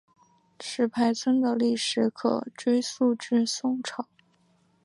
[0.59, 4.07] 石牌村的历史可追溯至宋朝。